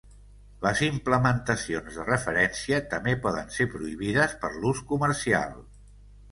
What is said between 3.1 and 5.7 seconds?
poden ser prohibides per l'ús comercial.